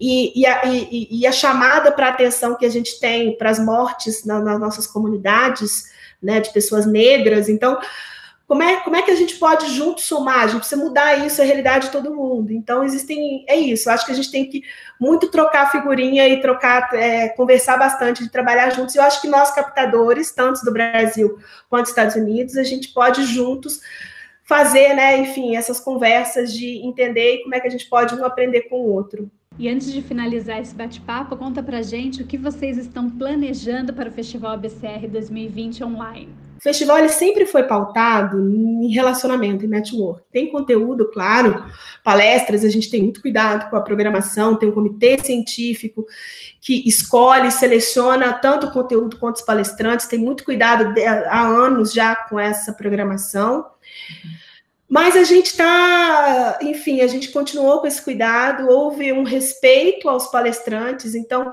[0.00, 3.58] e, e, a, e, e a, chamada para atenção que a gente tem para as
[3.58, 5.90] mortes na, nas nossas comunidades,
[6.22, 6.40] né?
[6.40, 7.48] De pessoas negras.
[7.48, 7.78] Então,
[8.46, 10.44] como é, como é que a gente pode junto somar?
[10.44, 12.52] A gente precisa mudar isso, a realidade de todo mundo.
[12.52, 13.44] Então, existem.
[13.48, 13.88] É isso.
[13.88, 14.62] Eu acho que a gente tem que
[15.00, 18.94] muito trocar figurinha e trocar, é, conversar bastante, de trabalhar juntos.
[18.94, 23.24] Eu acho que nós, captadores, tanto do Brasil quanto dos Estados Unidos, a gente pode
[23.24, 23.80] juntos
[24.44, 28.62] fazer, né, enfim, essas conversas de entender como é que a gente pode um aprender
[28.68, 29.28] com o outro.
[29.58, 34.08] E antes de finalizar esse bate-papo, conta pra gente o que vocês estão planejando para
[34.08, 36.45] o Festival ABCR 2020 online.
[36.56, 40.22] O festival ele sempre foi pautado em relacionamento, em network.
[40.32, 41.64] Tem conteúdo, claro,
[42.02, 46.06] palestras, a gente tem muito cuidado com a programação, tem um comitê científico
[46.60, 50.94] que escolhe, seleciona tanto o conteúdo quanto os palestrantes, tem muito cuidado
[51.28, 53.66] há anos já com essa programação.
[54.88, 60.28] Mas a gente está, enfim, a gente continuou com esse cuidado, houve um respeito aos
[60.28, 61.52] palestrantes, então,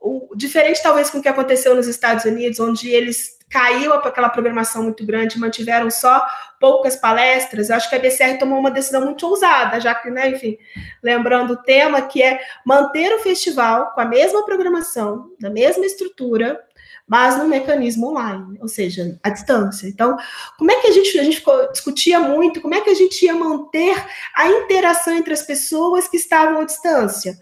[0.00, 4.84] o, diferente talvez com o que aconteceu nos Estados Unidos, onde eles caiu aquela programação
[4.84, 6.24] muito grande, mantiveram só
[6.60, 10.30] poucas palestras, eu acho que a BCR tomou uma decisão muito ousada, já que, né,
[10.30, 10.56] enfim,
[11.02, 16.62] lembrando o tema, que é manter o festival com a mesma programação, da mesma estrutura,
[17.08, 19.88] mas no mecanismo online, ou seja, à distância.
[19.88, 20.16] Então,
[20.56, 23.34] como é que a gente, a gente discutia muito, como é que a gente ia
[23.34, 23.96] manter
[24.36, 27.36] a interação entre as pessoas que estavam à distância?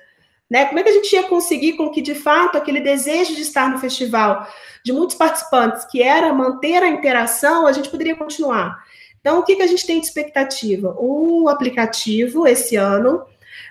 [0.51, 0.65] Né?
[0.65, 3.69] Como é que a gente ia conseguir com que, de fato, aquele desejo de estar
[3.71, 4.49] no festival
[4.83, 8.83] de muitos participantes, que era manter a interação, a gente poderia continuar.
[9.21, 10.95] Então, o que, que a gente tem de expectativa?
[10.99, 13.27] O aplicativo, esse ano,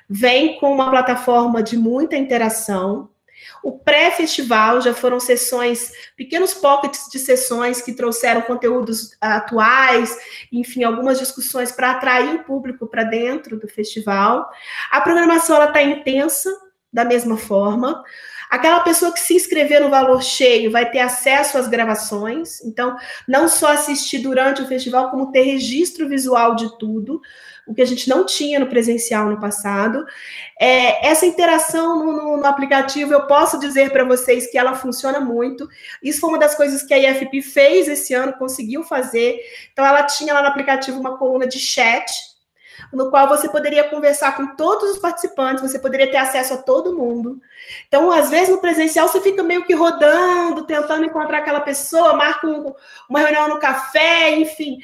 [0.07, 3.09] vem com uma plataforma de muita interação.
[3.63, 10.15] O pré-festival já foram sessões, pequenos pockets de sessões que trouxeram conteúdos atuais,
[10.51, 14.49] enfim, algumas discussões para atrair o público para dentro do festival.
[14.91, 16.49] A programação está intensa,
[16.91, 18.04] da mesma forma.
[18.50, 22.95] Aquela pessoa que se inscrever no valor cheio vai ter acesso às gravações, então,
[23.28, 27.21] não só assistir durante o festival, como ter registro visual de tudo,
[27.67, 30.06] o que a gente não tinha no presencial no passado.
[30.58, 35.19] É, essa interação no, no, no, aplicativo, eu posso dizer para vocês que ela funciona
[35.19, 35.67] muito.
[36.02, 39.38] Isso foi uma das coisas que a IFP fez esse ano, conseguiu fazer.
[39.73, 42.37] Então, ela tinha lá no aplicativo uma coluna de chat
[42.91, 46.95] no qual você poderia conversar com todos os participantes, você poderia ter acesso a todo
[46.95, 47.39] mundo.
[47.88, 52.47] Então, às vezes, no presencial, você fica meio que rodando, tentando encontrar aquela pessoa, marca
[52.47, 52.73] um,
[53.10, 54.80] uma reunião no café, enfim.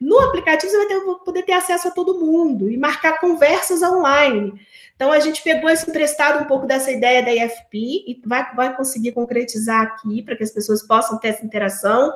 [0.00, 4.52] No aplicativo, você vai ter, poder ter acesso a todo mundo e marcar conversas online.
[4.94, 8.76] Então, a gente pegou esse emprestado um pouco dessa ideia da IFP e vai, vai
[8.76, 12.12] conseguir concretizar aqui para que as pessoas possam ter essa interação.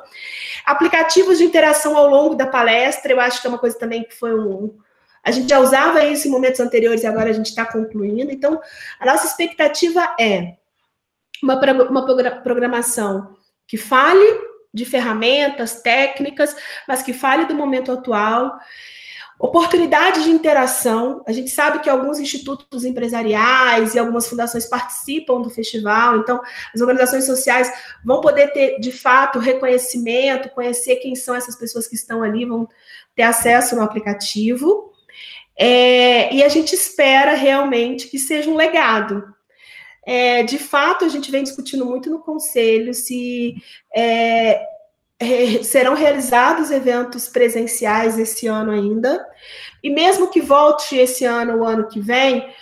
[0.65, 4.13] Aplicativos de interação ao longo da palestra, eu acho que é uma coisa também que
[4.13, 4.77] foi um,
[5.23, 8.31] a gente já usava isso em momentos anteriores e agora a gente está concluindo.
[8.31, 8.61] Então,
[8.99, 10.57] a nossa expectativa é
[11.41, 11.55] uma,
[11.89, 16.55] uma programação que fale de ferramentas, técnicas,
[16.87, 18.57] mas que fale do momento atual.
[19.39, 21.23] Oportunidade de interação.
[21.27, 26.41] A gente sabe que alguns institutos empresariais e algumas fundações participam do festival, então
[26.73, 27.71] as organizações sociais
[28.05, 32.67] vão poder ter, de fato, reconhecimento, conhecer quem são essas pessoas que estão ali, vão
[33.15, 34.92] ter acesso no aplicativo.
[35.57, 39.23] É, e a gente espera realmente que seja um legado.
[40.05, 43.55] É, de fato, a gente vem discutindo muito no conselho se
[43.95, 44.65] é,
[45.63, 49.25] serão realizados eventos presenciais esse ano ainda,
[49.81, 52.53] e mesmo que volte esse ano, o ano que vem,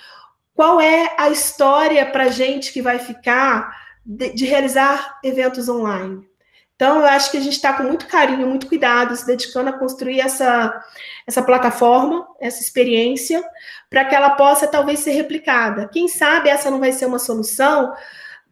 [0.54, 3.76] qual é a história para a gente que vai ficar
[4.06, 6.31] de, de realizar eventos online?
[6.82, 9.74] Então, eu acho que a gente está com muito carinho, muito cuidado, se dedicando a
[9.74, 10.84] construir essa,
[11.28, 13.40] essa plataforma, essa experiência,
[13.88, 15.88] para que ela possa talvez ser replicada.
[15.94, 17.94] Quem sabe essa não vai ser uma solução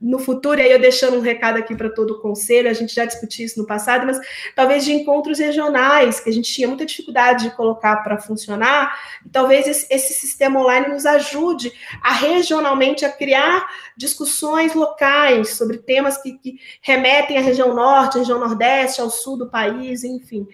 [0.02, 2.96] no futuro, e aí eu deixando um recado aqui para todo o conselho, a gente
[2.96, 4.18] já discutiu isso no passado, mas
[4.56, 8.98] talvez de encontros regionais, que a gente tinha muita dificuldade de colocar para funcionar,
[9.32, 16.18] talvez esse, esse, sistema online nos ajude a regionalmente a criar discussões locais sobre temas
[16.18, 20.48] que, que remetem à região norte, à região nordeste, ao sul do país, enfim.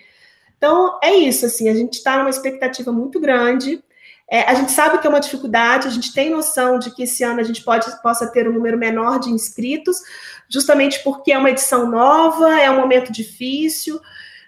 [0.58, 3.84] Então, é isso, assim, a gente está numa expectativa muito grande,
[4.30, 7.24] é, a gente sabe que é uma dificuldade, a gente tem noção de que esse
[7.24, 10.02] ano a gente pode, possa ter um número menor de inscritos,
[10.50, 14.02] justamente porque é uma edição nova, é um momento difícil.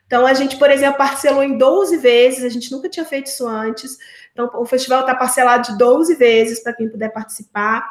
[0.07, 3.47] Então, a gente, por exemplo, parcelou em 12 vezes, a gente nunca tinha feito isso
[3.47, 3.97] antes.
[4.33, 7.83] Então, o festival está parcelado de 12 vezes para quem puder participar.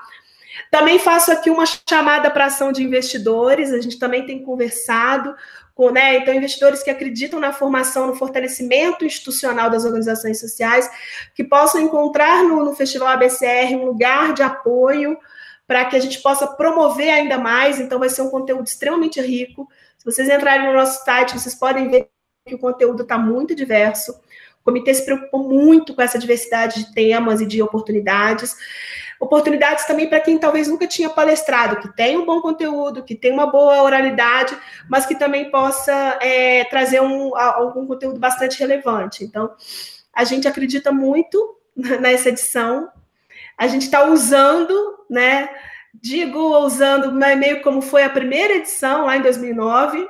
[0.70, 5.34] Também faço aqui uma chamada para ação de investidores, a gente também tem conversado
[5.76, 10.90] com, né, então, investidores que acreditam na formação, no fortalecimento institucional das organizações sociais,
[11.34, 15.18] que possam encontrar no, no Festival ABCR um lugar de apoio
[15.66, 17.78] para que a gente possa promover ainda mais.
[17.78, 19.68] Então, vai ser um conteúdo extremamente rico.
[19.98, 22.08] Se vocês entrarem no nosso site, vocês podem ver
[22.46, 24.12] que o conteúdo está muito diverso.
[24.62, 28.56] O comitê se preocupou muito com essa diversidade de temas e de oportunidades
[29.20, 33.32] oportunidades também para quem talvez nunca tinha palestrado, que tem um bom conteúdo, que tem
[33.32, 34.56] uma boa oralidade,
[34.88, 39.24] mas que também possa é, trazer um, algum conteúdo bastante relevante.
[39.24, 39.54] Então,
[40.12, 42.88] a gente acredita muito nessa edição,
[43.56, 44.74] a gente está usando,
[45.08, 45.48] né?
[45.94, 50.06] Digo usando meio como foi a primeira edição lá em 2009,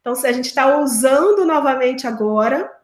[0.00, 2.77] Então, se a gente está usando novamente agora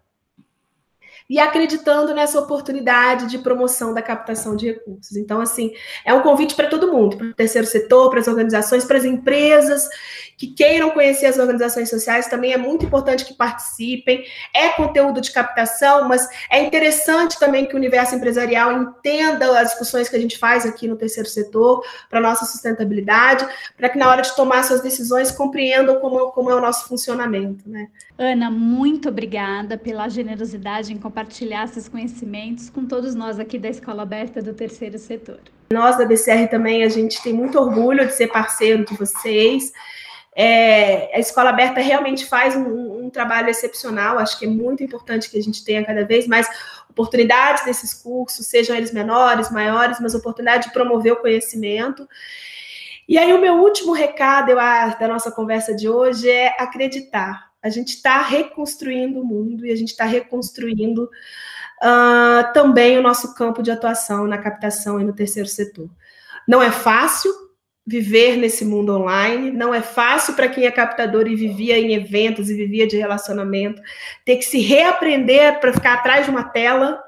[1.29, 5.17] e acreditando nessa oportunidade de promoção da captação de recursos.
[5.17, 5.73] Então, assim,
[6.05, 9.05] é um convite para todo mundo, para o terceiro setor, para as organizações, para as
[9.05, 9.89] empresas
[10.37, 14.25] que queiram conhecer as organizações sociais, também é muito importante que participem.
[14.53, 20.09] É conteúdo de captação, mas é interessante também que o universo empresarial entenda as discussões
[20.09, 23.47] que a gente faz aqui no terceiro setor para nossa sustentabilidade,
[23.77, 27.69] para que na hora de tomar suas decisões compreendam como, como é o nosso funcionamento.
[27.69, 27.89] Né?
[28.19, 34.03] Ana, muito obrigada pela generosidade em compartilhar esses conhecimentos com todos nós aqui da Escola
[34.03, 35.39] Aberta do Terceiro Setor.
[35.73, 39.73] Nós da BCR também, a gente tem muito orgulho de ser parceiro de vocês.
[40.37, 45.31] É, a escola aberta realmente faz um, um, trabalho excepcional, acho que é muito importante
[45.31, 46.49] que a gente tenha cada vez mais
[46.91, 52.09] oportunidades desses cursos, sejam eles menores, maiores, mas oportunidade de promover o conhecimento.
[53.09, 57.54] E aí, o meu último recado eu, da nossa conversa de hoje é acreditar.
[57.65, 63.35] A gente está reconstruindo o mundo e a gente está reconstruindo uh, também o nosso
[63.35, 65.89] campo de atuação na captação e no terceiro setor.
[66.47, 67.33] Não é fácil,
[67.87, 69.51] viver nesse mundo online.
[69.51, 73.81] Não é fácil para quem é captador e vivia em eventos e vivia de relacionamento,
[74.25, 77.03] ter que se reaprender para ficar atrás de uma tela.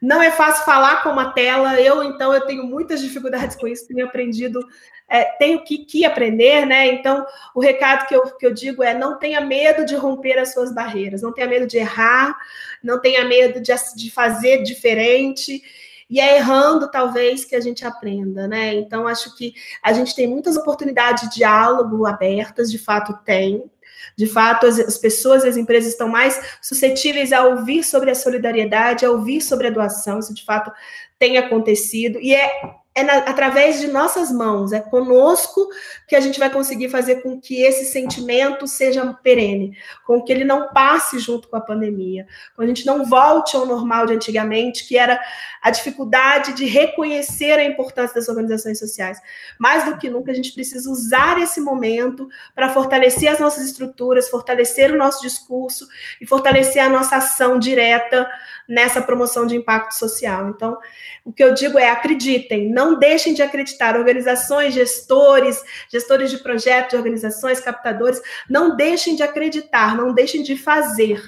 [0.00, 1.80] Não é fácil falar com uma tela.
[1.80, 4.60] Eu, então, eu tenho muitas dificuldades com isso, tenho aprendido,
[5.08, 6.86] é, tenho que, que aprender, né?
[6.86, 10.52] Então, o recado que eu, que eu digo é: não tenha medo de romper as
[10.52, 12.34] suas barreiras, não tenha medo de errar,
[12.82, 15.62] não tenha medo de, de fazer diferente
[16.10, 18.74] e é errando, talvez, que a gente aprenda, né?
[18.74, 23.70] Então, acho que a gente tem muitas oportunidades de diálogo abertas, de fato tem.
[24.16, 28.14] De fato, as, as pessoas e as empresas estão mais suscetíveis a ouvir sobre a
[28.14, 30.70] solidariedade, a ouvir sobre a doação, isso de fato
[31.18, 32.18] tem acontecido.
[32.20, 35.68] E é é na, através de nossas mãos, é conosco
[36.08, 40.44] que a gente vai conseguir fazer com que esse sentimento seja perene, com que ele
[40.44, 42.26] não passe junto com a pandemia,
[42.56, 45.20] com a gente não volte ao normal de antigamente, que era
[45.62, 49.20] a dificuldade de reconhecer a importância das organizações sociais.
[49.56, 54.28] Mais do que nunca, a gente precisa usar esse momento para fortalecer as nossas estruturas,
[54.28, 55.86] fortalecer o nosso discurso
[56.20, 58.28] e fortalecer a nossa ação direta
[58.70, 60.48] nessa promoção de impacto social.
[60.48, 60.78] Então,
[61.24, 63.96] o que eu digo é acreditem, não deixem de acreditar.
[63.96, 65.60] Organizações, gestores,
[65.90, 71.20] gestores de projetos, organizações, captadores, não deixem de acreditar, não deixem de fazer.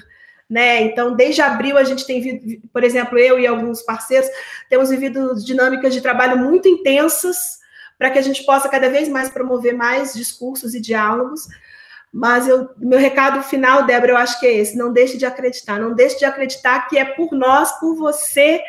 [0.49, 0.83] Né?
[0.83, 4.29] Então, desde abril, a gente tem por exemplo, eu e alguns parceiros,
[4.69, 7.59] temos vivido dinâmicas de trabalho muito intensas
[7.97, 11.47] para que a gente possa cada vez mais promover mais discursos e diálogos.
[12.13, 15.79] Mas eu, meu recado final, Débora, eu acho que é esse: não deixe de acreditar,
[15.79, 18.61] não deixe de acreditar que é por nós, por você,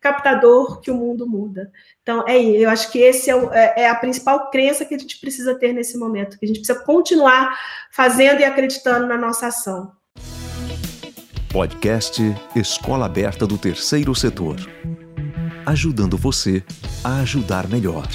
[0.00, 1.70] captador, que o mundo muda.
[2.02, 5.20] Então, é eu acho que esse é, é, é, a principal crença que a gente
[5.20, 7.54] precisa ter nesse momento, que a gente precisa continuar
[7.92, 9.92] fazendo e acreditando na nossa ação.
[11.52, 12.22] Podcast
[12.54, 14.56] Escola Aberta do Terceiro Setor.
[15.66, 16.62] Ajudando você
[17.04, 18.06] a ajudar melhor.